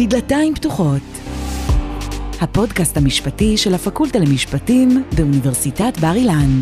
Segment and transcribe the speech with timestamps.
[0.00, 1.02] בדלתיים פתוחות.
[2.40, 6.60] הפודקאסט המשפטי של הפקולטה למשפטים באוניברסיטת בר אילן.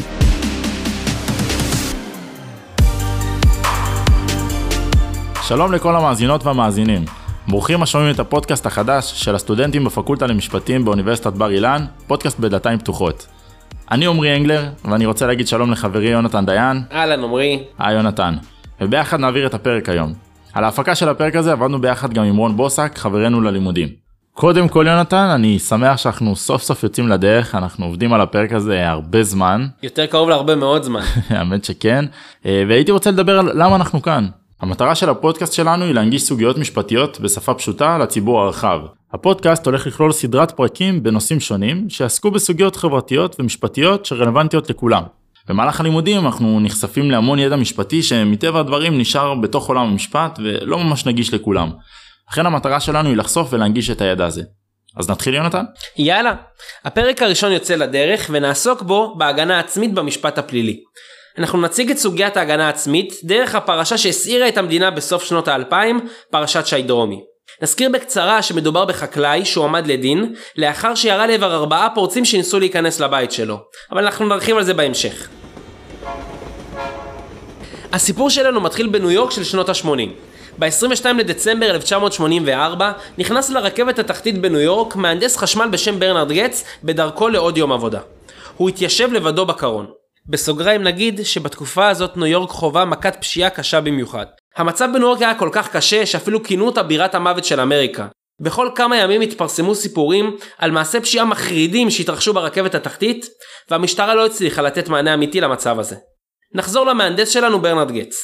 [5.42, 7.04] שלום לכל המאזינות והמאזינים.
[7.48, 13.26] ברוכים השומעים את הפודקאסט החדש של הסטודנטים בפקולטה למשפטים באוניברסיטת בר אילן, פודקאסט בדלתיים פתוחות.
[13.90, 16.82] אני עמרי אנגלר, ואני רוצה להגיד שלום לחברי יונתן דיין.
[16.92, 17.64] אהלן עמרי.
[17.78, 18.34] היי יונתן.
[18.80, 20.27] וביחד נעביר את הפרק היום.
[20.52, 23.88] על ההפקה של הפרק הזה עבדנו ביחד גם עם רון בוסק, חברנו ללימודים.
[24.32, 28.88] קודם כל יונתן, אני שמח שאנחנו סוף סוף יוצאים לדרך, אנחנו עובדים על הפרק הזה
[28.88, 29.66] הרבה זמן.
[29.82, 31.00] יותר קרוב להרבה מאוד זמן.
[31.30, 32.04] האמת שכן,
[32.46, 34.28] אה, והייתי רוצה לדבר על למה אנחנו כאן.
[34.60, 38.80] המטרה של הפודקאסט שלנו היא להנגיש סוגיות משפטיות בשפה פשוטה לציבור הרחב.
[39.12, 45.02] הפודקאסט הולך לכלול סדרת פרקים בנושאים שונים שיעסקו בסוגיות חברתיות ומשפטיות שרלוונטיות לכולם.
[45.48, 51.06] במהלך הלימודים אנחנו נחשפים להמון ידע משפטי שמטבע הדברים נשאר בתוך עולם המשפט ולא ממש
[51.06, 51.70] נגיש לכולם.
[52.30, 54.42] לכן המטרה שלנו היא לחשוף ולהנגיש את הידע הזה.
[54.96, 55.64] אז נתחיל יונתן?
[55.96, 56.34] יאללה.
[56.84, 60.80] הפרק הראשון יוצא לדרך ונעסוק בו בהגנה עצמית במשפט הפלילי.
[61.38, 66.66] אנחנו נציג את סוגיית ההגנה העצמית דרך הפרשה שהסעירה את המדינה בסוף שנות האלפיים, פרשת
[66.66, 67.20] שי דרומי.
[67.62, 73.58] נזכיר בקצרה שמדובר בחקלאי שהועמד לדין לאחר שירה לעבר ארבעה פורצים שניסו להיכנס לבית שלו,
[73.92, 75.28] אבל אנחנו נרחיב על זה בהמשך.
[77.92, 80.08] הסיפור שלנו מתחיל בניו יורק של שנות ה-80.
[80.58, 87.58] ב-22 לדצמבר 1984 נכנס לרכבת התחתית בניו יורק מהנדס חשמל בשם ברנרד גץ בדרכו לעוד
[87.58, 88.00] יום עבודה.
[88.56, 89.86] הוא התיישב לבדו בקרון.
[90.26, 94.26] בסוגריים נגיד שבתקופה הזאת ניו יורק חווה מכת פשיעה קשה במיוחד.
[94.56, 98.06] המצב בניו יורק היה כל כך קשה שאפילו כינו אותה בירת המוות של אמריקה.
[98.40, 103.26] בכל כמה ימים התפרסמו סיפורים על מעשי פשיעה מחרידים שהתרחשו ברכבת התחתית,
[103.70, 105.96] והמשטרה לא הצליחה לתת מענה אמיתי למצב הזה.
[106.54, 108.16] נחזור למהנדס שלנו ברנרד גץ.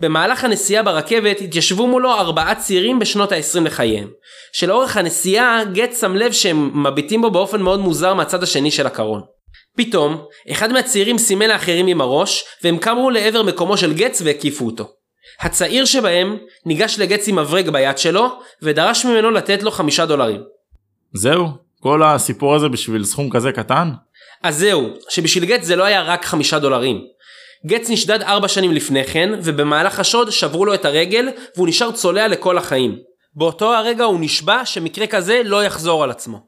[0.00, 4.08] במהלך הנסיעה ברכבת התיישבו מולו ארבעה צעירים בשנות ה-20 לחייהם.
[4.52, 9.22] שלאורך הנסיעה גץ שם לב שהם מביטים בו באופן מאוד מוזר מהצד השני של הקרון.
[9.76, 14.88] פתאום, אחד מהצעירים סימן לאחרים עם הראש, והם קמו לעבר מקומו של גץ והקיפו אותו.
[15.40, 18.28] הצעיר שבהם ניגש לגץ עם מברג ביד שלו,
[18.62, 20.40] ודרש ממנו לתת לו חמישה דולרים.
[21.14, 21.46] זהו,
[21.80, 23.90] כל הסיפור הזה בשביל סכום כזה קטן?
[24.42, 27.00] אז זהו, שבשביל גץ זה לא היה רק חמישה דולרים.
[27.66, 32.28] גץ נשדד ארבע שנים לפני כן, ובמהלך השוד שברו לו את הרגל, והוא נשאר צולע
[32.28, 32.96] לכל החיים.
[33.34, 36.40] באותו הרגע הוא נשבע שמקרה כזה לא יחזור על עצמו.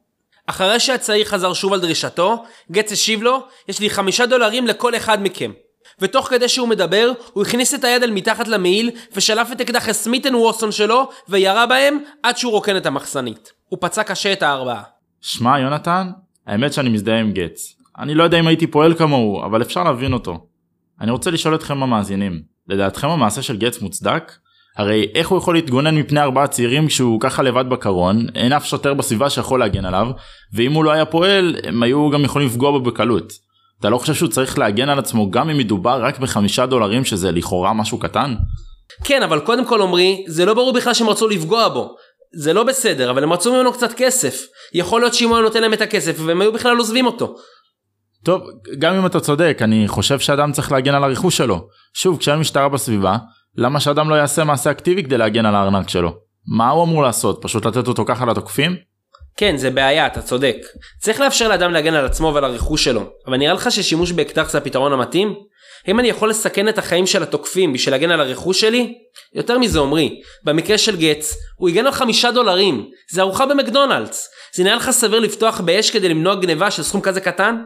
[0.47, 5.23] אחרי שהצעיר חזר שוב על דרישתו, גץ השיב לו, יש לי חמישה דולרים לכל אחד
[5.23, 5.53] מכם.
[6.01, 10.35] ותוך כדי שהוא מדבר, הוא הכניס את היד אל מתחת למעיל, ושלף את אקדח הסמיתן
[10.35, 13.53] ווסון שלו, וירה בהם עד שהוא רוקן את המחסנית.
[13.69, 14.83] הוא פצע קשה את הארבעה.
[15.21, 16.11] שמע יונתן,
[16.47, 17.77] האמת שאני מזדהה עם גץ.
[17.99, 20.52] אני לא יודע אם הייתי פועל כמוהו, אבל אפשר להבין אותו.
[21.01, 24.33] אני רוצה לשאול אתכם המאזינים, לדעתכם המעשה של גץ מוצדק?
[24.77, 28.95] הרי איך הוא יכול להתגונן מפני ארבעה צעירים כשהוא ככה לבד בקרון, אין אף שוטר
[28.95, 30.07] בסביבה שיכול להגן עליו,
[30.55, 33.33] ואם הוא לא היה פועל, הם היו גם יכולים לפגוע בו בקלות.
[33.81, 37.33] אתה לא חושב שהוא צריך להגן על עצמו גם אם מדובר רק בחמישה דולרים שזה
[37.33, 38.35] לכאורה משהו קטן?
[39.05, 41.95] כן, אבל קודם כל עמרי, זה לא ברור בכלל שהם רצו לפגוע בו.
[42.35, 44.43] זה לא בסדר, אבל הם רצו ממנו קצת כסף.
[44.75, 47.35] יכול להיות שאם הוא היה נותן להם את הכסף, והם היו בכלל עוזבים אותו.
[48.25, 48.43] טוב,
[48.79, 51.69] גם אם אתה צודק, אני חושב שאדם צריך להגן על הרכוש שלו.
[51.95, 53.17] שוב, כשאין משטרה בסביבה,
[53.57, 56.15] למה שאדם לא יעשה מעשה אקטיבי כדי להגן על הארנק שלו?
[56.57, 57.39] מה הוא אמור לעשות?
[57.43, 58.77] פשוט לתת אותו ככה לתוקפים?
[59.37, 60.57] כן, זה בעיה, אתה צודק.
[61.01, 64.59] צריך לאפשר לאדם להגן על עצמו ועל הרכוש שלו, אבל נראה לך ששימוש באקדח זה
[64.59, 65.35] הפתרון המתאים?
[65.87, 68.95] האם אני יכול לסכן את החיים של התוקפים בשביל להגן על הרכוש שלי?
[69.35, 74.29] יותר מזה עמרי, במקרה של גץ, הוא הגן על חמישה דולרים, זה ארוחה במקדונלדס.
[74.57, 77.63] זה נראה לך סביר לפתוח באש כדי למנוע גניבה של סכום כזה קטן?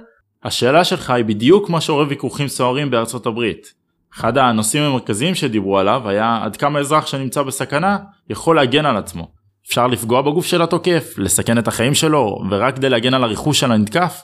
[0.47, 3.73] השאלה שלך היא בדיוק מה שעורר ויכוחים סוערים בארצות הברית.
[4.15, 7.99] אחד הנושאים המרכזיים שדיברו עליו היה עד כמה אזרח שנמצא בסכנה
[8.31, 9.29] יכול להגן על עצמו.
[9.69, 13.73] אפשר לפגוע בגוף של התוקף, לסכן את החיים שלו, ורק כדי להגן על הרכוש של
[13.73, 14.23] הנתקף?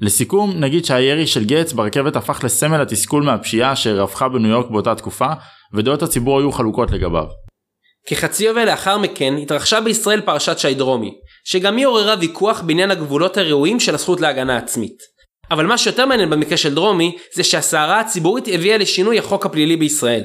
[0.00, 5.28] לסיכום, נגיד שהירי של גץ ברכבת הפך לסמל התסכול מהפשיעה שרווחה בניו יורק באותה תקופה,
[5.74, 7.26] ודעות הציבור היו חלוקות לגביו.
[8.06, 13.36] כחצי יובל לאחר מכן התרחשה בישראל פרשת שי דרומי, שגם היא עוררה ויכוח בעניין הגבולות
[13.36, 15.17] הראויים של הזכות להגנה עצמית.
[15.50, 20.22] אבל מה שיותר מעניין במקרה של דרומי זה שהסערה הציבורית הביאה לשינוי החוק הפלילי בישראל.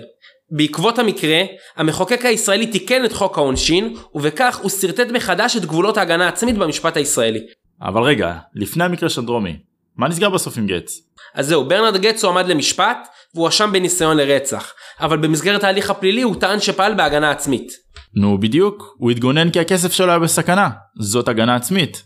[0.51, 1.41] בעקבות המקרה,
[1.75, 6.97] המחוקק הישראלי תיקן את חוק העונשין, ובכך הוא שרטט מחדש את גבולות ההגנה העצמית במשפט
[6.97, 7.39] הישראלי.
[7.81, 9.55] אבל רגע, לפני המקרה של דרומי,
[9.97, 10.99] מה נסגר בסוף עם גץ?
[11.35, 16.59] אז זהו, ברנרד גץ הועמד למשפט, והואשם בניסיון לרצח, אבל במסגרת ההליך הפלילי הוא טען
[16.59, 17.71] שפעל בהגנה עצמית.
[18.15, 20.69] נו בדיוק, הוא התגונן כי הכסף שלו היה בסכנה,
[20.99, 22.03] זאת הגנה עצמית.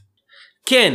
[0.66, 0.94] כן,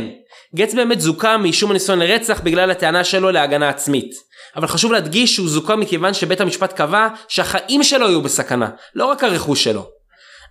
[0.55, 4.11] גץ באמת זוכה מאישום הניסיון לרצח בגלל הטענה שלו להגנה עצמית.
[4.55, 9.23] אבל חשוב להדגיש שהוא זוכה מכיוון שבית המשפט קבע שהחיים שלו היו בסכנה, לא רק
[9.23, 9.85] הרכוש שלו.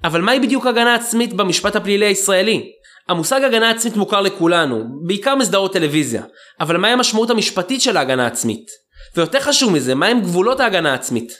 [0.04, 2.62] אבל מהי בדיוק הגנה עצמית במשפט הפלילי הישראלי?
[3.08, 6.22] המושג הגנה עצמית מוכר לכולנו, בעיקר מסדרות טלוויזיה,
[6.60, 8.66] אבל מהי המשמעות המשפטית של ההגנה העצמית?
[9.16, 11.32] ויותר חשוב מזה, מהם גבולות ההגנה העצמית?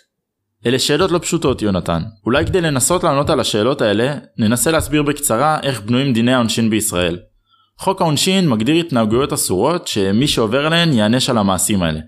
[0.67, 2.03] אלה שאלות לא פשוטות יונתן.
[2.27, 7.19] אולי כדי לנסות לענות על השאלות האלה, ננסה להסביר בקצרה איך בנויים דיני העונשין בישראל.
[7.83, 12.01] חוק העונשין מגדיר התנהגויות אסורות שמי שעובר עליהן ייענש על המעשים האלה.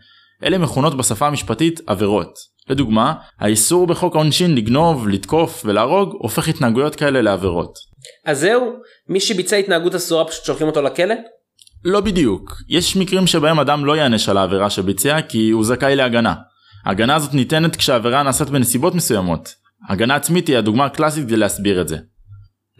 [0.44, 2.34] אלה מכונות בשפה המשפטית עבירות.
[2.68, 7.78] לדוגמה, האיסור בחוק העונשין לגנוב, לתקוף ולהרוג הופך התנהגויות כאלה לעבירות.
[8.26, 8.72] אז זהו,
[9.08, 11.14] מי שביצע התנהגות אסורה פשוט שולחים אותו לכלא?
[11.84, 12.56] לא בדיוק.
[12.68, 16.34] יש מקרים שבהם אדם לא ייענש על העבירה שביצע כי הוא זכאי להגנה.
[16.84, 19.54] ההגנה הזאת ניתנת כשהעבירה נעשית בנסיבות מסוימות.
[19.88, 21.96] הגנה עצמית היא הדוגמה הקלאסית כדי להסביר את זה.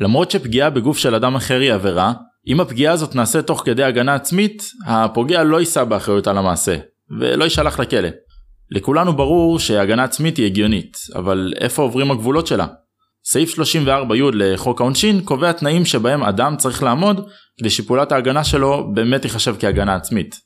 [0.01, 2.13] למרות שפגיעה בגוף של אדם אחר היא עבירה,
[2.49, 6.77] אם הפגיעה הזאת נעשית תוך כדי הגנה עצמית, הפוגע לא יישא באחריות על המעשה,
[7.21, 8.09] ולא יישלח לכלא.
[8.71, 12.67] לכולנו ברור שהגנה עצמית היא הגיונית, אבל איפה עוברים הגבולות שלה?
[13.27, 19.23] סעיף 34י לחוק העונשין קובע תנאים שבהם אדם צריך לעמוד כדי שפעולת ההגנה שלו באמת
[19.23, 20.37] תיחשב כהגנה עצמית.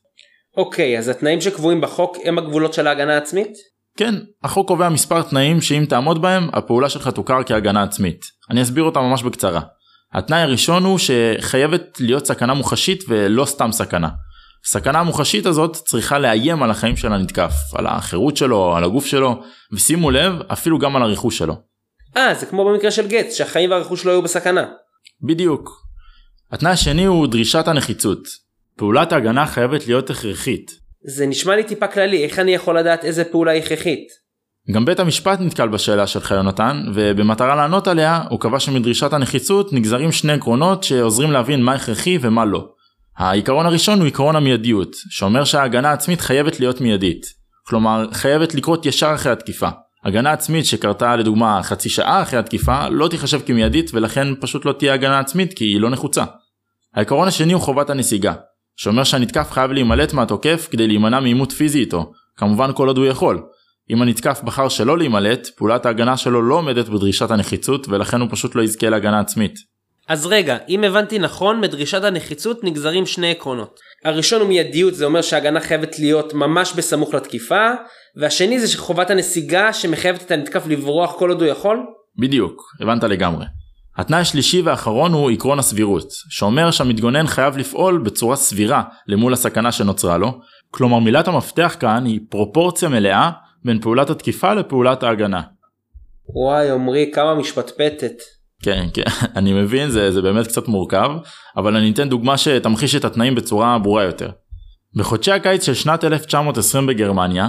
[0.57, 3.53] אוקיי, אז התנאים שקבועים בחוק הם הגבולות של ההגנה העצמית?
[3.97, 8.25] כן, החוק קובע מספר תנאים שאם תעמוד בהם, הפעולה שלך תוכר כהגנה עצמית.
[8.51, 9.61] אני אסביר אותם ממש בקצרה.
[10.13, 14.09] התנאי הראשון הוא שחייבת להיות סכנה מוחשית ולא סתם סכנה.
[14.67, 19.43] הסכנה המוחשית הזאת צריכה לאיים על החיים של הנתקף, על החירות שלו, על הגוף שלו,
[19.73, 21.55] ושימו לב, אפילו גם על הרכוש שלו.
[22.17, 24.67] אה, זה כמו במקרה של גץ, שהחיים והרכוש לא היו בסכנה.
[25.23, 25.71] בדיוק.
[26.53, 28.29] התנאי השני הוא דרישת הנחיצות.
[28.77, 30.71] פעולת ההגנה חייבת להיות הכרחית.
[31.07, 34.09] זה נשמע לי טיפה כללי, איך אני יכול לדעת איזה פעולה היא הכרחית?
[34.71, 40.13] גם בית המשפט נתקל בשאלה שלך יונתן, ובמטרה לענות עליה, הוא קבע שמדרישת הנחיצות נגזרים
[40.13, 42.69] שני עקרונות שעוזרים להבין מה הכרחי ומה לא.
[43.19, 47.27] העיקרון הראשון הוא עקרון המיידיות, שאומר שההגנה העצמית חייבת להיות מיידית.
[47.67, 49.69] כלומר, חייבת לקרות ישר אחרי התקיפה.
[50.05, 54.95] הגנה עצמית שקרתה לדוגמה חצי שעה אחרי התקיפה לא תיחשב כמיידית ולכן פשוט לא תהיה
[54.95, 56.25] הגנה עצמית כי היא לא נחוצה.
[56.95, 58.35] העיקרון השני הוא חובת הנסיגה,
[58.77, 63.43] שאומר שהנתקף חייב להימלט מהתוקף כדי להימנע מעימות פיזי איתו, כמובן כל עוד הוא יכול.
[63.91, 68.55] אם הנתקף בחר שלא להימלט, פעולת ההגנה שלו לא עומדת בדרישת הנחיצות ולכן הוא פשוט
[68.55, 69.55] לא יזכה להגנה עצמית.
[70.09, 73.81] אז רגע, אם הבנתי נכון, מדרישת הנחיצות נגזרים שני עקרונות.
[74.05, 77.71] הראשון הוא מיידיות, זה אומר שההגנה חייבת להיות ממש בסמוך לתקיפה,
[78.17, 81.79] והשני זה חובת הנסיגה שמחייבת את הנתקף לברוח כל עוד הוא יכול?
[82.19, 83.45] בדיוק, הבנת לגמרי.
[83.97, 90.19] התנאי השלישי והאחרון הוא עקרון הסבירות, שאומר שהמתגונן חייב לפעול בצורה סבירה למול הסכנה שנוצרה
[90.19, 93.31] לו, כלומר מילת המפתח כאן היא פרופורציה מלאה
[93.65, 95.43] בין פעולת התקיפה לפעולת ההגנה.
[96.29, 98.15] וואי עמרי כמה משפטפטת.
[98.63, 99.03] כן, כן,
[99.37, 101.11] אני מבין, זה, זה באמת קצת מורכב,
[101.57, 104.31] אבל אני אתן דוגמה שתמחיש את התנאים בצורה ברורה יותר.
[104.97, 107.49] בחודשי הקיץ של שנת 1920 בגרמניה,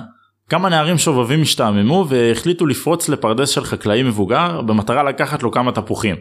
[0.50, 6.16] כמה נערים שובבים השתעממו והחליטו לפרוץ לפרדס של חקלאי מבוגר במטרה לקחת לו כמה תפוחים.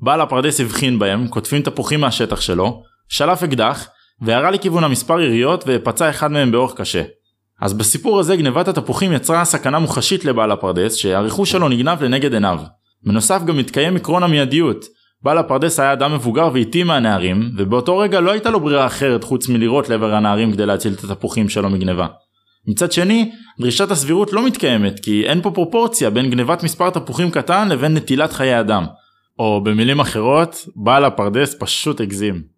[0.00, 3.88] בעל הפרדס הבחין בהם, קוטפים תפוחים מהשטח שלו, שלף אקדח,
[4.22, 7.02] וירה לכיוון המספר יריות ופצע אחד מהם באורח קשה.
[7.60, 12.58] אז בסיפור הזה גנבת התפוחים יצרה סכנה מוחשית לבעל הפרדס שהרכוש שלו נגנב לנגד עיניו.
[13.06, 14.84] בנוסף גם התקיים עקרון המיידיות.
[15.22, 19.48] בעל הפרדס היה אדם מבוגר ואיטי מהנערים, ובאותו רגע לא הייתה לו ברירה אחרת חוץ
[19.48, 22.06] מלירות לעבר הנערים כדי להציל את התפוחים שלו מגניבה.
[22.66, 23.30] מצד שני,
[23.60, 28.32] דרישת הסבירות לא מתקיימת כי אין פה פרופורציה בין גנבת מספר תפוחים קטן לבין נטילת
[28.32, 28.84] חיי אדם.
[29.38, 32.57] או במילים אחרות, בעל הפרדס פשוט הגזים.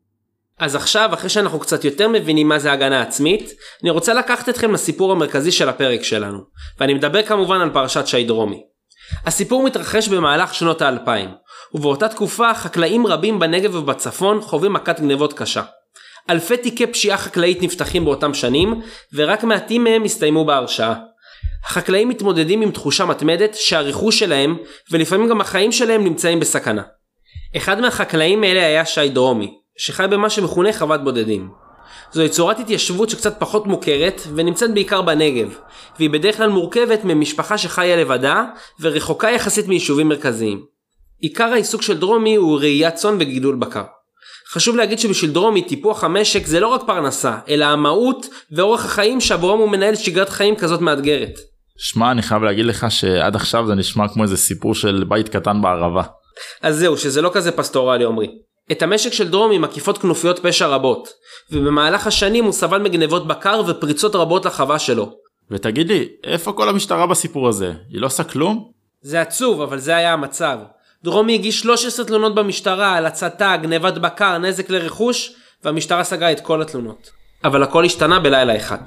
[0.60, 3.50] אז עכשיו, אחרי שאנחנו קצת יותר מבינים מה זה הגנה עצמית,
[3.82, 6.38] אני רוצה לקחת אתכם לסיפור המרכזי של הפרק שלנו,
[6.80, 8.62] ואני מדבר כמובן על פרשת שי דרומי.
[9.26, 11.30] הסיפור מתרחש במהלך שנות האלפיים,
[11.74, 15.62] ובאותה תקופה חקלאים רבים בנגב ובצפון חווים מכת גנבות קשה.
[16.30, 18.80] אלפי תיקי פשיעה חקלאית נפתחים באותם שנים,
[19.14, 20.94] ורק מעטים מהם הסתיימו בהרשעה.
[21.64, 24.56] החקלאים מתמודדים עם תחושה מתמדת שהרכוש שלהם,
[24.90, 26.82] ולפעמים גם החיים שלהם נמצאים בסכנה.
[27.56, 31.48] אחד מהחקלאים האלה היה שי דרומי, שחי במה שמכונה חוות בודדים.
[32.12, 35.58] זוהי צורת התיישבות שקצת פחות מוכרת, ונמצאת בעיקר בנגב,
[35.98, 38.44] והיא בדרך כלל מורכבת ממשפחה שחיה לבדה,
[38.80, 40.62] ורחוקה יחסית מיישובים מרכזיים.
[41.20, 43.84] עיקר העיסוק של דרומי הוא ראיית צאן וגידול בקר.
[44.52, 49.58] חשוב להגיד שבשביל דרומי טיפוח המשק זה לא רק פרנסה, אלא המהות ואורח החיים שעבורם
[49.58, 51.38] הוא מנהל שגרת חיים כזאת מאתגרת.
[51.78, 55.62] שמע, אני חייב להגיד לך שעד עכשיו זה נשמע כמו איזה סיפור של בית קטן
[55.62, 56.02] בערבה.
[56.62, 58.28] אז זהו, שזה לא כזה פסטורלי עומרי.
[58.72, 61.08] את המשק של דרומי מקיפות כנופיות פשע רבות,
[61.52, 65.12] ובמהלך השנים הוא סבל מגנבות בקר ופריצות רבות לחווה שלו.
[65.50, 67.72] ותגיד לי, איפה כל המשטרה בסיפור הזה?
[67.90, 68.70] היא לא עושה כלום?
[69.02, 70.58] זה עצוב, אבל זה היה המצב.
[71.04, 75.32] דרומי הגיש 13 תלונות במשטרה על הצתה, גנבת בקר, נזק לרכוש,
[75.64, 77.10] והמשטרה סגרה את כל התלונות.
[77.44, 78.78] אבל הכל השתנה בלילה אחד.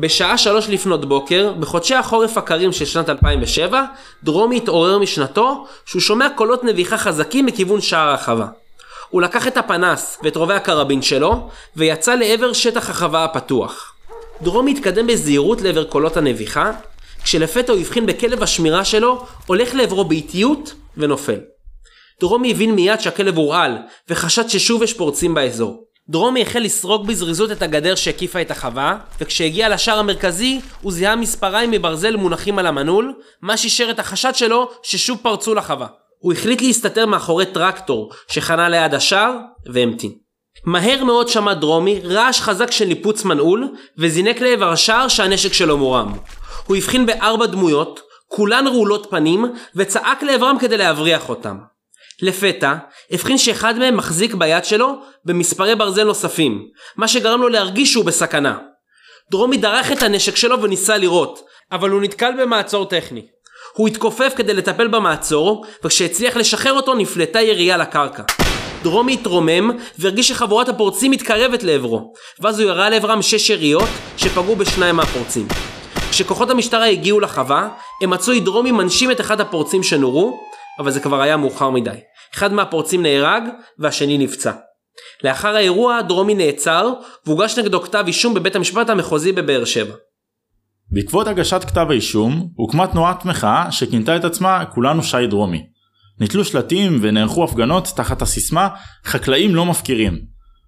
[0.00, 3.84] בשעה שלוש לפנות בוקר, בחודשי החורף הקרים של שנת 2007,
[4.24, 8.46] דרומי התעורר משנתו שהוא שומע קולות נביחה חזקים מכיוון שער החווה.
[9.08, 13.92] הוא לקח את הפנס ואת רובי הקרבין שלו, ויצא לעבר שטח החווה הפתוח.
[14.42, 16.70] דרומי התקדם בזהירות לעבר קולות הנביחה,
[17.24, 21.40] כשלפתע הוא הבחין בכלב השמירה שלו, הולך לעברו באיטיות ונופל.
[22.20, 23.78] דרומי הבין מיד שהכלב הורעל,
[24.08, 25.87] וחשד ששוב יש פורצים באזור.
[26.10, 31.70] דרומי החל לסרוק בזריזות את הגדר שהקיפה את החווה, וכשהגיע לשער המרכזי, הוא זיהה מספריים
[31.70, 35.86] מברזל מונחים על המנעול, מה שאישר את החשד שלו ששוב פרצו לחווה.
[36.18, 39.36] הוא החליט להסתתר מאחורי טרקטור שחנה ליד השער,
[39.72, 40.12] והמתין.
[40.64, 46.12] מהר מאוד שמע דרומי רעש חזק של ניפוץ מנעול, וזינק לעבר השער שהנשק שלו מורם.
[46.66, 51.58] הוא הבחין בארבע דמויות, כולן רעולות פנים, וצעק לעברם כדי להבריח אותם.
[52.22, 52.74] לפתע,
[53.10, 54.94] הבחין שאחד מהם מחזיק ביד שלו
[55.24, 58.58] במספרי ברזל נוספים, מה שגרם לו להרגיש שהוא בסכנה.
[59.30, 61.40] דרומי דרך את הנשק שלו וניסה לירות,
[61.72, 63.26] אבל הוא נתקל במעצור טכני.
[63.74, 68.22] הוא התכופף כדי לטפל במעצור, וכשהצליח לשחרר אותו נפלטה ירייה לקרקע.
[68.82, 74.96] דרומי התרומם והרגיש שחבורת הפורצים מתקרבת לעברו, ואז הוא ירה לעברם שש יריות שפגעו בשניים
[74.96, 75.48] מהפורצים.
[76.10, 77.68] כשכוחות המשטרה הגיעו לחווה,
[78.02, 80.40] הם מצאו את דרומי מנשים את אחד הפורצים שנורו,
[80.78, 81.90] אבל זה כבר היה מאוחר מדי.
[82.34, 83.42] אחד מהפורצים נהרג
[83.78, 84.52] והשני נפצע.
[85.24, 86.92] לאחר האירוע דרומי נעצר
[87.26, 89.94] והוגש נגדו כתב אישום בבית המשפט המחוזי בבאר שבע.
[90.90, 95.62] בעקבות הגשת כתב האישום הוקמה תנועת מחאה שכינתה את עצמה כולנו שי דרומי.
[96.20, 98.68] נתלו שלטים ונערכו הפגנות תחת הסיסמה
[99.04, 100.18] חקלאים לא מפקירים.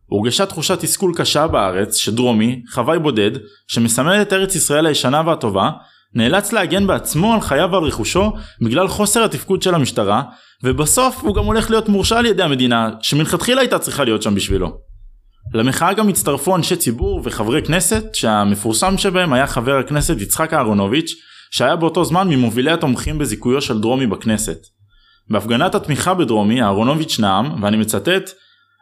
[0.07, 3.31] הורגשה תחושת תסכול קשה בארץ שדרומי, חוואי בודד,
[3.69, 5.71] שמסמל את ארץ ישראל הישנה והטובה,
[6.14, 10.23] נאלץ להגן בעצמו על חייו ועל רכושו בגלל חוסר התפקוד של המשטרה,
[10.64, 14.79] ובסוף הוא גם הולך להיות מורשע על ידי המדינה, שמלכתחילה הייתה צריכה להיות שם בשבילו.
[15.55, 21.14] למחאה גם הצטרפו אנשי ציבור וחברי כנסת, שהמפורסם שבהם היה חבר הכנסת יצחק אהרונוביץ',
[21.50, 24.59] שהיה באותו זמן ממובילי התומכים בזיכויו של דרומי בכנסת.
[25.31, 28.31] בהפגנת התמיכה בדרומי, אהרונוביץ' נאם, ואני מצטט,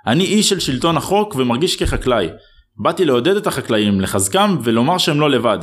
[0.07, 2.29] אני איש של שלטון החוק ומרגיש כחקלאי.
[2.77, 5.59] באתי לעודד את החקלאים, לחזקם ולומר שהם לא לבד.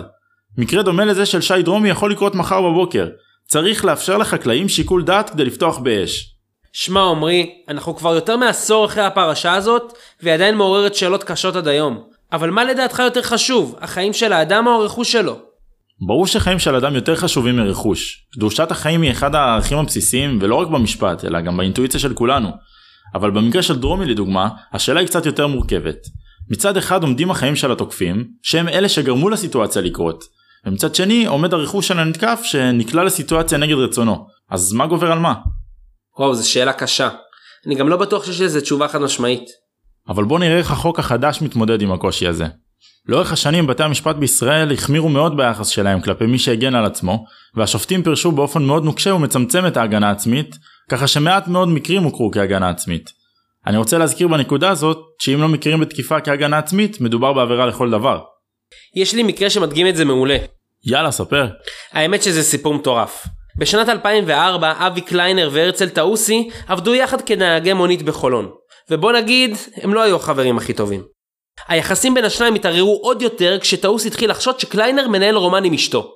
[0.57, 3.07] מקרה דומה לזה של שי דרומי יכול לקרות מחר בבוקר.
[3.47, 6.35] צריך לאפשר לחקלאים שיקול דעת כדי לפתוח באש.
[6.73, 11.67] שמע עמרי, אנחנו כבר יותר מעשור אחרי הפרשה הזאת, והיא עדיין מעוררת שאלות קשות עד
[11.67, 12.03] היום.
[12.31, 15.39] אבל מה לדעתך יותר חשוב, החיים של האדם או הרכוש שלו?
[16.07, 18.27] ברור שחיים של אדם יותר חשובים מרכוש.
[18.33, 22.49] קדושת החיים היא אחד הערכים הבסיסיים ולא רק במשפט, אלא גם באינטואיציה של כולנו.
[23.15, 25.97] אבל במקרה של דרומי לדוגמה, השאלה היא קצת יותר מורכבת.
[26.49, 30.23] מצד אחד עומדים החיים של התוקפים, שהם אלה שגרמו לסיטואציה לקרות,
[30.65, 34.27] ומצד שני עומד הרכוש של הנתקף שנקלע לסיטואציה נגד רצונו.
[34.51, 35.33] אז מה גובר על מה?
[36.19, 37.09] וואו, זו שאלה קשה.
[37.67, 39.45] אני גם לא בטוח שיש לזה תשובה חד משמעית.
[40.09, 42.45] אבל בוא נראה איך החוק החדש מתמודד עם הקושי הזה.
[43.07, 48.03] לאורך השנים בתי המשפט בישראל החמירו מאוד ביחס שלהם כלפי מי שהגן על עצמו, והשופטים
[48.03, 50.55] פירשו באופן מאוד נוקשה ומצמצם את ההגנה העצמית,
[50.89, 53.09] ככה שמעט מאוד מקרים הוכרו כהגנה עצמית.
[53.67, 58.21] אני רוצה להזכיר בנקודה הזאת, שאם לא מכירים בתקיפה כהגנה עצמית, מדובר בעבירה לכל דבר.
[58.95, 60.37] יש לי מקרה שמדגים את זה מעולה.
[60.85, 61.47] יאללה, ספר.
[61.91, 63.23] האמת שזה סיפור מטורף.
[63.57, 68.51] בשנת 2004 אבי קליינר והרצל טאוסי עבדו יחד כנהגי מונית בחולון.
[68.91, 71.03] ובוא נגיד, הם לא היו החברים הכי טובים.
[71.67, 76.11] היחסים בין השניים התערערו עוד יותר כשטאוסי התחיל לחשוד שקליינר מנהל רומן עם אשתו.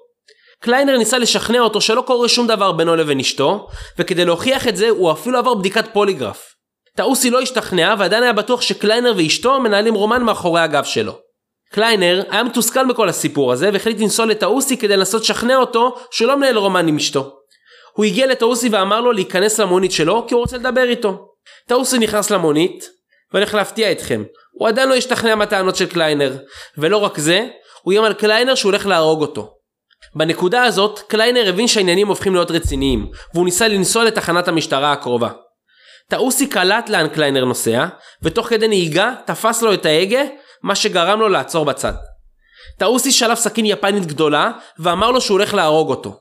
[0.64, 3.68] קליינר ניסה לשכנע אותו שלא קורה שום דבר בינו לבין אשתו,
[4.00, 6.54] וכדי להוכיח את זה הוא אפילו עבר בדיקת פוליגרף.
[6.98, 11.29] טאוסי לא השתכנע ועדיין היה בטוח שקליינר ואשתו מנהלים רומן מאחורי הגב שלו.
[11.74, 16.58] קליינר היה מתוסכל מכל הסיפור הזה והחליט לנסוע לטאוסי כדי לנסות לשכנע אותו שלא מנהל
[16.58, 17.36] רומן עם אשתו.
[17.94, 21.26] הוא הגיע לטאוסי ואמר לו להיכנס למונית שלו כי הוא רוצה לדבר איתו.
[21.68, 22.90] טאוסי נכנס למונית
[23.34, 24.24] והולך להפתיע אתכם.
[24.52, 26.38] הוא עדיין לא השתכנע מהטענות של קליינר.
[26.78, 27.48] ולא רק זה,
[27.82, 29.54] הוא איים על קליינר שהוא הולך להרוג אותו.
[30.16, 35.30] בנקודה הזאת, קליינר הבין שהעניינים הופכים להיות רציניים, והוא ניסה לנסוע לתחנת המשטרה הקרובה.
[36.10, 37.86] טאוסי קלט לאן קליינר נוסע,
[38.24, 40.22] ותוך כדי נהיגה תפס לו את ההגה
[40.64, 41.94] מה שגרם לו לעצור בצד.
[42.78, 46.20] טאוסי שלף סכין יפנית גדולה ואמר לו שהוא הולך להרוג אותו.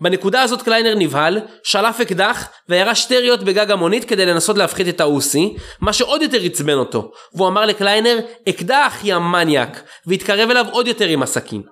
[0.00, 4.96] בנקודה הזאת קליינר נבהל, שלף אקדח וירה שתי יריות בגג המונית כדי לנסות להפחיד את
[4.96, 10.88] טאוסי, מה שעוד יותר עצבן אותו, והוא אמר לקליינר, אקדח יא מניאק, והתקרב אליו עוד
[10.88, 11.62] יותר עם הסכין.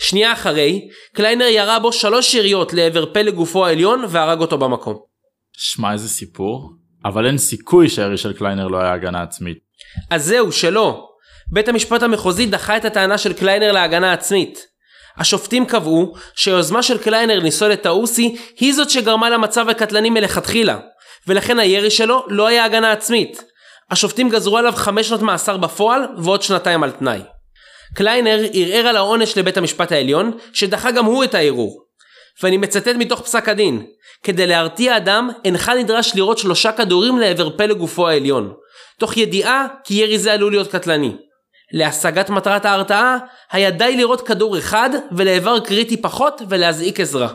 [0.00, 4.98] שנייה אחרי, קליינר ירה בו שלוש יריות לעבר פלג גופו העליון והרג אותו במקום.
[5.52, 6.72] שמע איזה סיפור,
[7.04, 9.58] אבל אין סיכוי שהירי של קליינר לא היה הגנה עצמית.
[10.10, 11.07] אז זהו, שלא.
[11.52, 14.66] בית המשפט המחוזי דחה את הטענה של קליינר להגנה עצמית.
[15.16, 20.78] השופטים קבעו שהיוזמה של קליינר לנסוע לטאוסי היא זאת שגרמה למצב הקטלני מלכתחילה,
[21.26, 23.44] ולכן הירי שלו לא היה הגנה עצמית.
[23.90, 27.20] השופטים גזרו עליו חמש שנות מאסר בפועל ועוד שנתיים על תנאי.
[27.94, 31.84] קליינר ערער על העונש לבית המשפט העליון, שדחה גם הוא את הערעור.
[32.42, 33.86] ואני מצטט מתוך פסק הדין,
[34.22, 38.52] כדי להרתיע אדם, אינך נדרש לירות שלושה כדורים לעבר פלג גופו העליון,
[38.98, 41.12] תוך ידיעה כי ירי זה עלול להיות קטלני.
[41.72, 43.16] להשגת מטרת ההרתעה,
[43.52, 47.28] היה די לירות כדור אחד ולאיבר קריטי פחות ולהזעיק עזרה.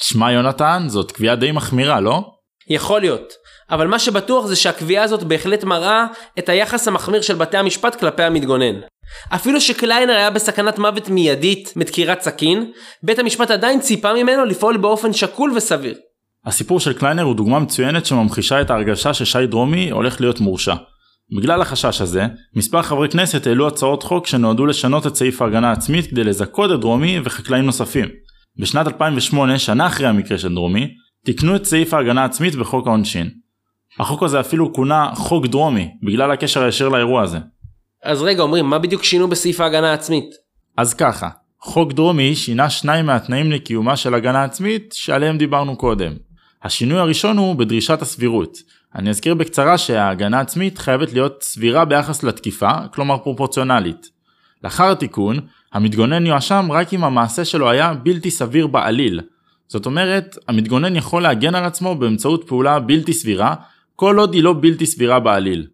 [0.00, 2.22] שמע יונתן, זאת קביעה די מחמירה, לא?
[2.68, 3.32] יכול להיות,
[3.70, 6.06] אבל מה שבטוח זה שהקביעה הזאת בהחלט מראה
[6.38, 8.80] את היחס המחמיר של בתי המשפט כלפי המתגונן.
[9.34, 15.12] אפילו שקליינר היה בסכנת מוות מיידית מדקירת סכין, בית המשפט עדיין ציפה ממנו לפעול באופן
[15.12, 15.94] שקול וסביר.
[16.46, 20.74] הסיפור של קליינר הוא דוגמה מצוינת שממחישה את ההרגשה ששי דרומי הולך להיות מורשע.
[21.32, 22.26] בגלל החשש הזה,
[22.56, 26.80] מספר חברי כנסת העלו הצעות חוק שנועדו לשנות את סעיף ההגנה העצמית כדי לזכות את
[26.80, 28.08] דרומי וחקלאים נוספים.
[28.58, 33.30] בשנת 2008, שנה אחרי המקרה של דרומי, תיקנו את סעיף ההגנה העצמית בחוק העונשין.
[33.98, 37.38] החוק הזה אפילו כונה חוק דרומי, בגלל הקשר הישיר לאירוע הזה.
[38.02, 40.24] אז רגע, אומרים, מה בדיוק שינו בסעיף ההגנה העצמית?
[40.76, 41.28] אז ככה,
[41.60, 46.12] חוק דרומי שינה שניים מהתנאים לקיומה של הגנה עצמית שעליהם דיברנו קודם.
[46.62, 48.58] השינוי הראשון הוא בדרישת הסבירות.
[48.94, 54.10] אני אזכיר בקצרה שההגנה עצמית חייבת להיות סבירה ביחס לתקיפה, כלומר פרופורציונלית.
[54.64, 55.40] לאחר התיקון,
[55.72, 59.20] המתגונן יואשם רק אם המעשה שלו היה בלתי סביר בעליל.
[59.68, 63.54] זאת אומרת, המתגונן יכול להגן על עצמו באמצעות פעולה בלתי סבירה,
[63.96, 65.66] כל עוד היא לא בלתי סבירה בעליל.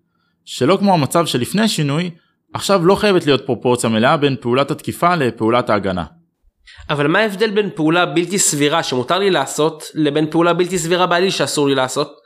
[0.45, 2.11] שלא כמו המצב שלפני שינוי,
[2.55, 6.05] עכשיו לא חייבת להיות פרופורציה מלאה בין פעולת התקיפה לפעולת ההגנה.
[6.91, 11.31] אבל מה ההבדל בין פעולה בלתי סבירה שמותר לי לעשות, לבין פעולה בלתי סבירה בעליל
[11.31, 12.20] שאסור לי לעשות?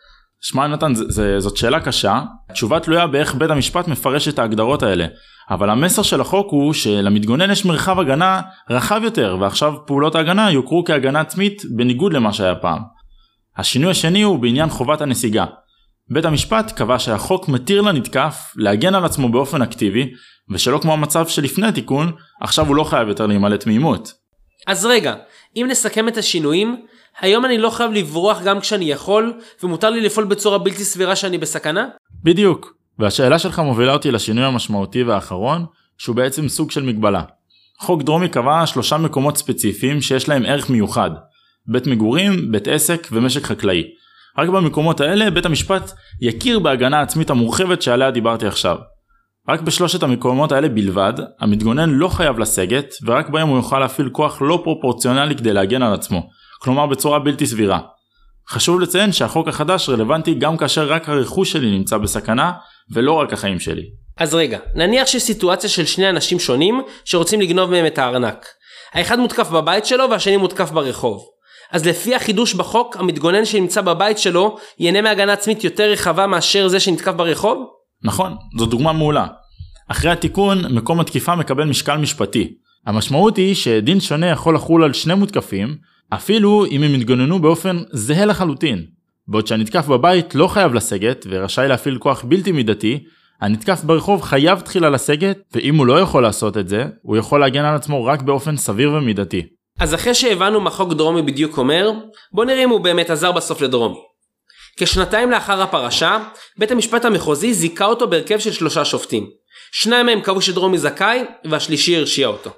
[0.44, 0.92] שמע נתן,
[1.38, 5.06] זאת שאלה קשה, התשובה תלויה באיך בית המשפט מפרש את ההגדרות האלה.
[5.50, 10.84] אבל המסר של החוק הוא שלמתגונן יש מרחב הגנה רחב יותר ועכשיו פעולות ההגנה יוכרו
[10.84, 12.82] כהגנה עצמית בניגוד למה שהיה פעם.
[13.56, 15.44] השינוי השני הוא בעניין חובת הנסיגה.
[16.10, 20.10] בית המשפט קבע שהחוק מתיר לנתקף להגן על עצמו באופן אקטיבי
[20.50, 24.12] ושלא כמו המצב שלפני התיקון עכשיו הוא לא חייב יותר להימלט מעימות.
[24.66, 25.14] אז רגע,
[25.56, 26.86] אם נסכם את השינויים,
[27.20, 31.38] היום אני לא חייב לברוח גם כשאני יכול ומותר לי לפעול בצורה בלתי סבירה שאני
[31.38, 31.88] בסכנה?
[32.24, 32.74] בדיוק.
[32.98, 35.64] והשאלה שלך מובילה אותי לשינוי המשמעותי והאחרון,
[35.98, 37.22] שהוא בעצם סוג של מגבלה.
[37.80, 41.10] חוק דרומי קבע שלושה מקומות ספציפיים שיש להם ערך מיוחד
[41.66, 43.82] בית מגורים, בית עסק ומשק חקלאי.
[44.38, 48.76] רק במקומות האלה בית המשפט יכיר בהגנה העצמית המורחבת שעליה דיברתי עכשיו.
[49.48, 54.42] רק בשלושת המקומות האלה בלבד, המתגונן לא חייב לסגת, ורק בהם הוא יוכל להפעיל כוח
[54.42, 56.28] לא פרופורציונלי כדי להגן על עצמו,
[56.64, 57.78] כלומר בצורה בלתי סבירה.
[58.48, 62.52] חשוב לציין שהחוק החדש רלוונטי גם כאשר רק הרכוש שלי נמצא בסכנה,
[62.92, 63.82] ולא רק החיים שלי.
[64.16, 68.46] אז רגע, נניח שיש סיטואציה של שני אנשים שונים שרוצים לגנוב מהם את הארנק.
[68.92, 71.24] האחד מותקף בבית שלו והשני מותקף ברחוב.
[71.70, 76.80] אז לפי החידוש בחוק, המתגונן שנמצא בבית שלו ייהנה מהגנה עצמית יותר רחבה מאשר זה
[76.80, 77.66] שנתקף ברחוב?
[78.02, 79.26] נכון, זו דוגמה מעולה.
[79.88, 82.54] אחרי התיקון, מקום התקיפה מקבל משקל משפטי.
[82.86, 85.76] המשמעות היא שדין שונה יכול לחול על שני מותקפים,
[86.14, 88.84] אפילו אם הם יתגוננו באופן זהה לחלוטין.
[89.28, 93.04] בעוד שהנתקף בבית לא חייב לסגת ורשאי להפעיל כוח בלתי מידתי,
[93.40, 97.64] הנתקף ברחוב חייב תחילה לסגת, ואם הוא לא יכול לעשות את זה, הוא יכול להגן
[97.64, 99.42] על עצמו רק באופן סביר ומידתי.
[99.80, 101.92] אז אחרי שהבנו מה חוק דרומי בדיוק אומר,
[102.32, 103.98] בוא נראה אם הוא באמת עזר בסוף לדרומי.
[104.76, 106.18] כשנתיים לאחר הפרשה,
[106.58, 109.26] בית המשפט המחוזי זיכה אותו בהרכב של שלושה שופטים.
[109.72, 112.50] שניים מהם קבעו שדרומי זכאי, והשלישי הרשיע אותו.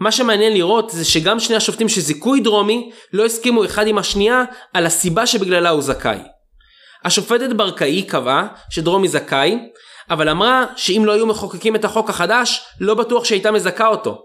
[0.00, 4.44] מה שמעניין לראות זה שגם שני השופטים שזיכו את דרומי לא הסכימו אחד עם השנייה
[4.72, 6.18] על הסיבה שבגללה הוא זכאי.
[7.04, 9.58] השופטת ברקאי קבעה שדרומי זכאי,
[10.10, 14.18] אבל אמרה שאם לא היו מחוקקים את החוק החדש, לא בטוח שהייתה מזכה אותו.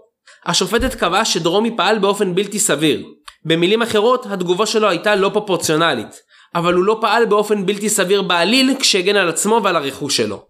[0.46, 3.06] השופטת קבעה שדרומי פעל באופן בלתי סביר.
[3.44, 6.20] במילים אחרות, התגובה שלו הייתה לא פרופורציונלית,
[6.54, 10.42] אבל הוא לא פעל באופן בלתי סביר בעליל כשהגן על עצמו ועל הרכוש שלו.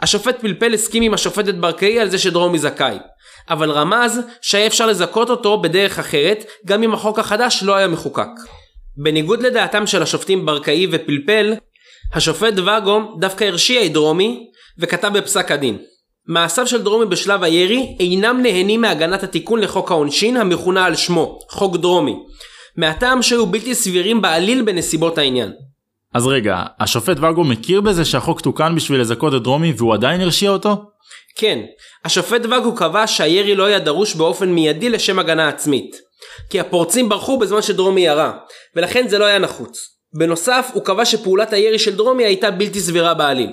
[0.00, 2.98] השופט פלפל הסכים עם השופטת ברקאי על זה שדרומי זכאי,
[3.50, 8.28] אבל רמז שהיה אפשר לזכות אותו בדרך אחרת, גם אם החוק החדש לא היה מחוקק.
[8.96, 11.54] בניגוד לדעתם של השופטים ברקאי ופלפל,
[12.14, 14.46] השופט ואגו דווקא הרשיע את דרומי,
[14.78, 15.78] וכתב בפסק הדין.
[16.26, 21.76] מעשיו של דרומי בשלב הירי אינם נהנים מהגנת התיקון לחוק העונשין המכונה על שמו, חוק
[21.76, 22.16] דרומי,
[22.76, 25.52] מהטעם שהיו בלתי סבירים בעליל בנסיבות העניין.
[26.14, 30.50] אז רגע, השופט ואגו מכיר בזה שהחוק תוקן בשביל לזכות את דרומי והוא עדיין הרשיע
[30.50, 30.82] אותו?
[31.38, 31.58] כן,
[32.04, 35.96] השופט ואגו קבע שהירי לא היה דרוש באופן מיידי לשם הגנה עצמית.
[36.50, 38.32] כי הפורצים ברחו בזמן שדרומי ירה,
[38.76, 39.78] ולכן זה לא היה נחוץ.
[40.18, 43.50] בנוסף, הוא קבע שפעולת הירי של דרומי הייתה בלתי סבירה בעליל.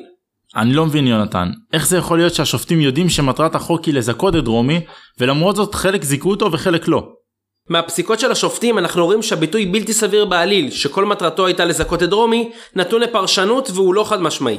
[0.55, 4.43] אני לא מבין יונתן, איך זה יכול להיות שהשופטים יודעים שמטרת החוק היא לזכות את
[4.43, 4.85] דרומי,
[5.19, 7.07] ולמרות זאת חלק זיכו אותו וחלק לא?
[7.69, 12.51] מהפסיקות של השופטים אנחנו רואים שהביטוי בלתי סביר בעליל, שכל מטרתו הייתה לזכות את דרומי,
[12.75, 14.57] נתון לפרשנות והוא לא חד משמעי.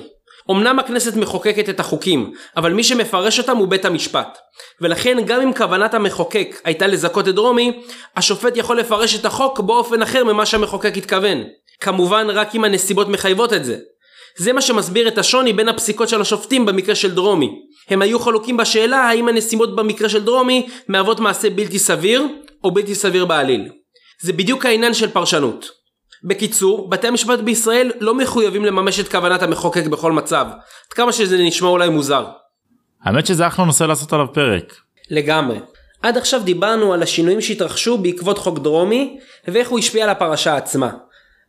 [0.50, 4.38] אמנם הכנסת מחוקקת את החוקים, אבל מי שמפרש אותם הוא בית המשפט.
[4.80, 7.82] ולכן גם אם כוונת המחוקק הייתה לזכות את דרומי,
[8.16, 11.44] השופט יכול לפרש את החוק באופן אחר ממה שהמחוקק התכוון.
[11.80, 13.76] כמובן רק אם הנסיבות מחייבות את זה.
[14.38, 17.50] זה מה שמסביר את השוני בין הפסיקות של השופטים במקרה של דרומי.
[17.88, 22.22] הם היו חלוקים בשאלה האם הנסיבות במקרה של דרומי מהוות מעשה בלתי סביר
[22.64, 23.68] או בלתי סביר בעליל.
[24.22, 25.86] זה בדיוק העניין של פרשנות.
[26.24, 30.46] בקיצור, בתי המשפט בישראל לא מחויבים לממש את כוונת המחוקק בכל מצב,
[30.88, 32.26] עד כמה שזה נשמע אולי מוזר.
[33.02, 34.74] האמת שזה אחלה נושא לעשות עליו פרק.
[35.11, 35.59] לגמרי.
[36.02, 40.90] עד עכשיו דיברנו על השינויים שהתרחשו בעקבות חוק דרומי, ואיך הוא השפיע על הפרשה עצמה.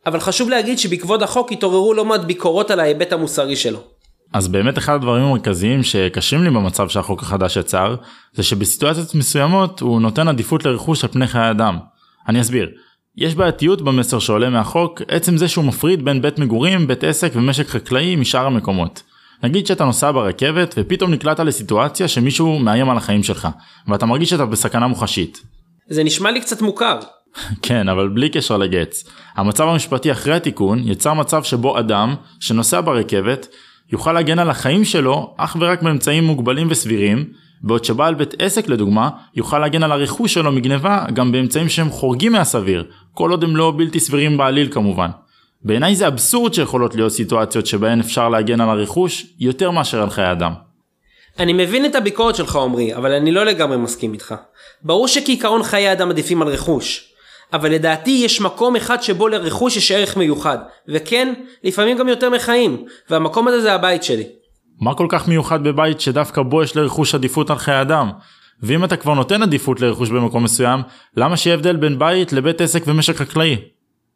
[0.06, 3.78] אבל חשוב להגיד שבעקבות החוק התעוררו לא מעט ביקורות על ההיבט המוסרי שלו.
[4.32, 7.96] אז באמת אחד הדברים המרכזיים שקשים לי במצב שהחוק החדש יצר,
[8.32, 11.78] זה שבסיטואציות מסוימות הוא נותן עדיפות לרכוש על פני חיי אדם.
[12.28, 12.68] אני אסביר.
[13.20, 17.66] יש בעייתיות במסר שעולה מהחוק, עצם זה שהוא מפריד בין בית מגורים, בית עסק ומשק
[17.66, 19.02] חקלאי משאר המקומות.
[19.42, 23.48] נגיד שאתה נוסע ברכבת ופתאום נקלעת לסיטואציה שמישהו מאיים על החיים שלך,
[23.88, 25.42] ואתה מרגיש שאתה בסכנה מוחשית.
[25.88, 26.98] זה נשמע לי קצת מוכר.
[27.62, 29.04] כן, אבל בלי קשר לגץ.
[29.36, 33.46] המצב המשפטי אחרי התיקון יצר מצב שבו אדם שנוסע ברכבת
[33.92, 37.24] יוכל להגן על החיים שלו אך ורק באמצעים מוגבלים וסבירים,
[37.62, 42.32] בעוד שבעל בית עסק לדוגמה יוכל להגן על הרכוש שלו מגניבה גם באמצעים שהם חורגים
[42.32, 45.08] מהסביר, כל עוד הם לא בלתי סבירים בעליל כמובן.
[45.62, 50.32] בעיניי זה אבסורד שיכולות להיות סיטואציות שבהן אפשר להגן על הרכוש יותר מאשר על חיי
[50.32, 50.52] אדם.
[51.38, 54.34] אני מבין את הביקורת שלך עמרי, אבל אני לא לגמרי מסכים איתך.
[54.82, 57.12] ברור שכעיקרון חיי אדם עדיפים על רכוש.
[57.52, 60.58] אבל לדעתי יש מקום אחד שבו לרכוש יש ערך מיוחד.
[60.88, 62.84] וכן, לפעמים גם יותר מחיים.
[63.10, 64.24] והמקום הזה זה הבית שלי.
[64.80, 68.10] מה כל כך מיוחד בבית שדווקא בו יש לרכוש עדיפות על חיי אדם?
[68.62, 70.80] ואם אתה כבר נותן עדיפות לרכוש במקום מסוים,
[71.16, 73.56] למה שיהיה הבדל בין בית לבית עסק ומשק חקלאי?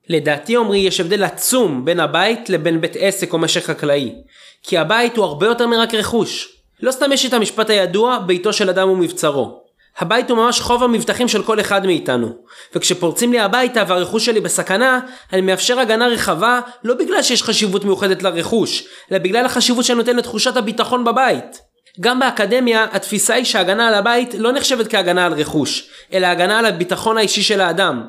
[0.09, 4.15] לדעתי עמרי יש הבדל עצום בין הבית לבין בית עסק או משק חקלאי.
[4.63, 6.49] כי הבית הוא הרבה יותר מרק רכוש.
[6.83, 9.62] לא סתם יש את המשפט הידוע, ביתו של אדם הוא מבצרו.
[9.99, 12.33] הבית הוא ממש חוב המבטחים של כל אחד מאיתנו.
[12.75, 15.01] וכשפורצים לי הביתה והרכוש שלי בסכנה,
[15.33, 20.17] אני מאפשר הגנה רחבה לא בגלל שיש חשיבות מיוחדת לרכוש, אלא בגלל החשיבות שאני נותן
[20.17, 21.61] לתחושת הביטחון בבית.
[22.01, 26.67] גם באקדמיה התפיסה היא שהגנה על הבית לא נחשבת כהגנה על רכוש, אלא הגנה על
[26.67, 28.03] הביטחון האישי של האדם.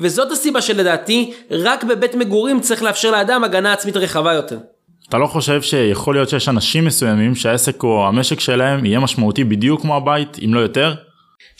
[0.00, 4.58] וזאת הסיבה שלדעתי, רק בבית מגורים צריך לאפשר לאדם הגנה עצמית רחבה יותר.
[5.08, 9.80] אתה לא חושב שיכול להיות שיש אנשים מסוימים שהעסק או המשק שלהם יהיה משמעותי בדיוק
[9.80, 10.94] כמו הבית, אם לא יותר?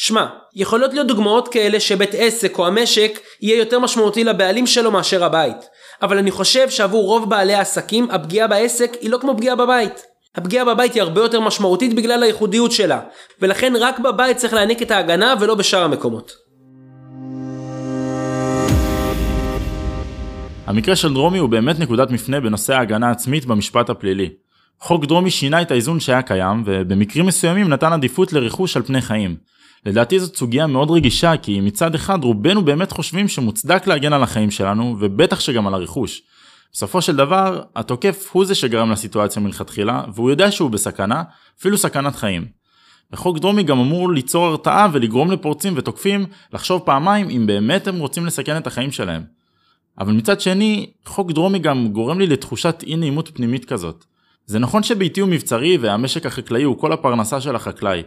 [0.02, 5.24] שמע, יכולות להיות דוגמאות כאלה שבית עסק או המשק יהיה יותר משמעותי לבעלים שלו מאשר
[5.24, 5.56] הבית.
[6.02, 10.02] אבל אני חושב שעבור רוב בעלי העסקים הפגיעה בעסק היא לא כמו פגיעה בבית.
[10.34, 13.00] הפגיעה בבית היא הרבה יותר משמעותית בגלל הייחודיות שלה,
[13.40, 16.32] ולכן רק בבית צריך להעניק את ההגנה ולא בשאר המקומות.
[20.66, 24.28] המקרה של דרומי הוא באמת נקודת מפנה בנושא ההגנה העצמית במשפט הפלילי.
[24.80, 29.50] חוק דרומי שינה את האיזון שהיה קיים, ובמקרים מסוימים נתן עדיפות לרכוש על פני חיים.
[29.86, 34.50] לדעתי זאת סוגיה מאוד רגישה כי מצד אחד רובנו באמת חושבים שמוצדק להגן על החיים
[34.50, 36.22] שלנו ובטח שגם על הרכוש.
[36.72, 41.22] בסופו של דבר התוקף הוא זה שגרם לסיטואציה מלכתחילה והוא יודע שהוא בסכנה,
[41.58, 42.46] אפילו סכנת חיים.
[43.12, 48.26] וחוק דרומי גם אמור ליצור הרתעה ולגרום לפורצים ותוקפים לחשוב פעמיים אם באמת הם רוצים
[48.26, 49.22] לסכן את החיים שלהם.
[49.98, 54.04] אבל מצד שני, חוק דרומי גם גורם לי לתחושת אי נעימות פנימית כזאת.
[54.46, 58.02] זה נכון שביתי הוא מבצרי והמשק החקלאי הוא כל הפרנסה של החקלאי,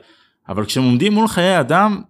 [0.50, 2.02] אבל כשהם עומדים מול חיי אדם,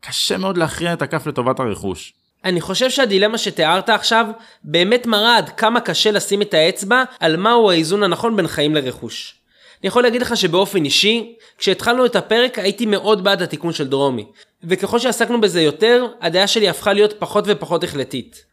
[0.00, 2.12] קשה מאוד להכריע את הכף לטובת הרכוש.
[2.44, 4.26] אני חושב שהדילמה שתיארת עכשיו
[4.64, 9.34] באמת מראה עד כמה קשה לשים את האצבע על מהו האיזון הנכון בין חיים לרכוש.
[9.82, 14.26] אני יכול להגיד לך שבאופן אישי, כשהתחלנו את הפרק הייתי מאוד בעד התיקון של דרומי,
[14.64, 18.44] וככל שעסקנו בזה יותר, הדעה שלי הפכה להיות פחות ופחות החלטית.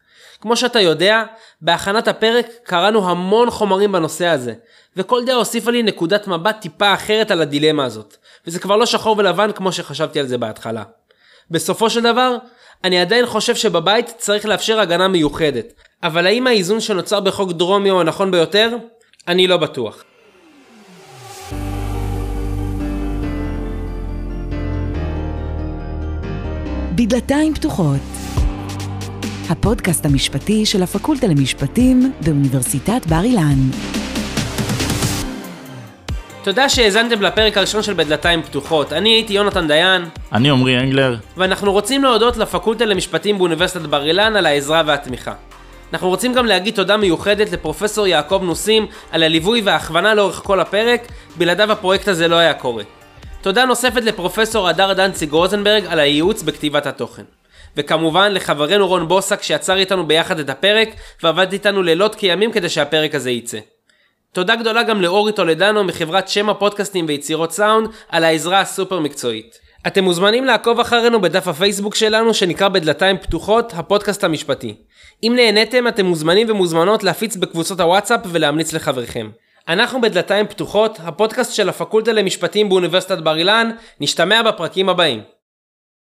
[0.44, 1.22] כמו שאתה יודע,
[1.60, 4.54] בהכנת הפרק קראנו המון חומרים בנושא הזה,
[4.96, 9.18] וכל דעה הוסיפה לי נקודת מבט טיפה אחרת על הדילמה הזאת, וזה כבר לא שחור
[9.18, 10.82] ולבן כמו שחשבתי על זה בהתחלה.
[11.50, 12.36] בסופו של דבר,
[12.84, 18.00] אני עדיין חושב שבבית צריך לאפשר הגנה מיוחדת, אבל האם האיזון שנוצר בחוק דרומי הוא
[18.00, 18.76] הנכון ביותר?
[19.28, 20.04] אני לא בטוח.
[26.96, 28.13] בדלתיים פתוחות
[29.50, 33.70] הפודקאסט המשפטי של הפקולטה למשפטים באוניברסיטת בר אילן.
[36.42, 38.92] תודה שהאזנתם לפרק הראשון של בדלתיים פתוחות.
[38.92, 40.04] אני הייתי יונתן דיין.
[40.32, 41.16] אני עמרי אנגלר.
[41.36, 45.32] ואנחנו רוצים להודות לפקולטה למשפטים באוניברסיטת בר אילן על העזרה והתמיכה.
[45.92, 51.08] אנחנו רוצים גם להגיד תודה מיוחדת לפרופסור יעקב נוסים על הליווי וההכוונה לאורך כל הפרק,
[51.36, 52.84] בלעדיו הפרויקט הזה לא היה קורה.
[53.42, 57.22] תודה נוספת לפרופסור הדר דנציג רוזנברג על הייעוץ בכתיבת התוכן.
[57.76, 60.88] וכמובן לחברנו רון בוסק שיצר איתנו ביחד את הפרק
[61.22, 63.58] ועבד איתנו לילות כימים כדי שהפרק הזה ייצא.
[64.32, 69.58] תודה גדולה גם לאורי טולדנו מחברת שם הפודקאסטים ויצירות סאונד על העזרה הסופר מקצועית.
[69.86, 74.74] אתם מוזמנים לעקוב אחרינו בדף הפייסבוק שלנו שנקרא בדלתיים פתוחות הפודקאסט המשפטי.
[75.22, 79.30] אם נהניתם אתם מוזמנים ומוזמנות להפיץ בקבוצות הוואטסאפ ולהמליץ לחבריכם.
[79.68, 85.20] אנחנו בדלתיים פתוחות, הפודקאסט של הפקולטה למשפטים באוניברסיטת בר אילן, נשתמע בפרקים הבאים.